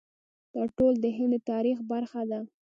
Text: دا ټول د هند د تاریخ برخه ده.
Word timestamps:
دا 0.53 0.63
ټول 0.77 0.93
د 1.03 1.05
هند 1.17 1.33
د 1.41 1.45
تاریخ 1.51 1.77
برخه 1.91 2.21
ده. 2.31 2.39